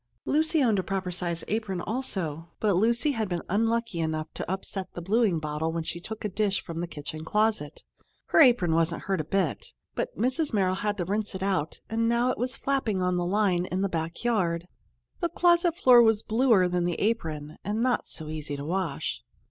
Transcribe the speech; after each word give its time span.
Lucy 0.25 0.63
owned 0.63 0.79
a 0.79 0.83
proper 0.83 1.11
sized 1.11 1.43
apron 1.47 1.79
also, 1.79 2.49
but 2.59 2.73
Lucy 2.73 3.11
had 3.11 3.29
been 3.29 3.43
unlucky 3.49 3.99
enough 3.99 4.25
to 4.33 4.51
upset 4.51 4.91
the 4.95 4.99
blueing 5.03 5.37
bottle 5.37 5.71
when 5.71 5.83
she 5.83 5.99
took 5.99 6.25
a 6.25 6.29
dish 6.29 6.59
from 6.63 6.81
the 6.81 6.87
kitchen 6.87 7.23
closet. 7.23 7.83
Her 8.25 8.39
apron 8.39 8.73
wasn't 8.73 9.03
hurt 9.03 9.21
a 9.21 9.23
bit, 9.23 9.63
but 9.93 10.17
Mrs. 10.17 10.55
Merrill 10.55 10.73
had 10.73 11.07
rinsed 11.07 11.35
it 11.35 11.43
out 11.43 11.81
and 11.87 12.09
now 12.09 12.31
it 12.31 12.39
was 12.39 12.55
flapping 12.57 12.99
on 13.03 13.17
the 13.17 13.25
line 13.27 13.67
in 13.67 13.81
the 13.83 13.89
back 13.89 14.23
yard. 14.23 14.67
The 15.19 15.29
closet 15.29 15.77
floor 15.77 16.01
was 16.01 16.23
bluer 16.23 16.67
than 16.67 16.85
the 16.85 16.99
apron 16.99 17.57
and 17.63 17.83
not 17.83 18.07
so 18.07 18.27
easy 18.29 18.57
to 18.57 18.65
wash. 18.65 19.21